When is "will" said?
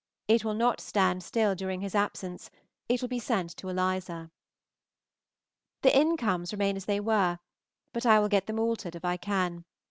0.43-0.55, 3.03-3.07, 8.19-8.27